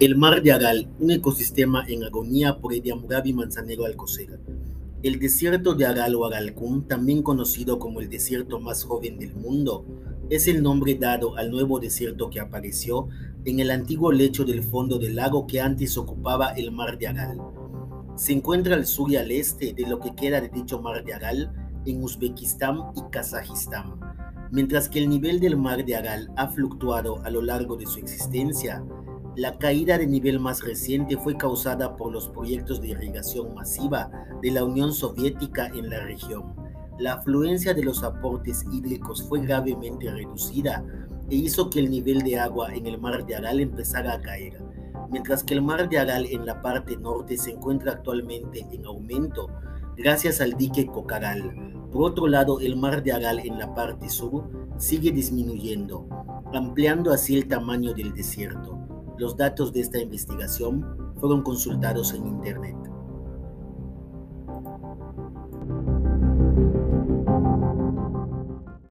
[0.00, 4.40] El mar de Aral, un ecosistema en agonía por Ediamurabi Manzanero Alcocer.
[5.02, 9.84] El desierto de Aral o Aralcún, también conocido como el desierto más joven del mundo,
[10.30, 13.08] es el nombre dado al nuevo desierto que apareció
[13.44, 17.38] en el antiguo lecho del fondo del lago que antes ocupaba el mar de Aral.
[18.16, 21.12] Se encuentra al sur y al este de lo que queda de dicho mar de
[21.12, 21.52] Aral
[21.84, 24.00] en Uzbekistán y Kazajistán,
[24.50, 27.98] mientras que el nivel del mar de Aral ha fluctuado a lo largo de su
[27.98, 28.82] existencia
[29.36, 34.10] la caída de nivel más reciente fue causada por los proyectos de irrigación masiva
[34.42, 36.54] de la Unión Soviética en la región.
[36.98, 40.84] La afluencia de los aportes hídricos fue gravemente reducida
[41.30, 44.60] e hizo que el nivel de agua en el mar de Aral empezara a caer,
[45.10, 49.48] mientras que el mar de Aral en la parte norte se encuentra actualmente en aumento
[49.96, 51.54] gracias al dique Cocaral.
[51.92, 56.08] Por otro lado, el mar de Aral en la parte sur sigue disminuyendo,
[56.52, 58.79] ampliando así el tamaño del desierto.
[59.20, 62.74] Los datos de esta investigación fueron consultados en Internet.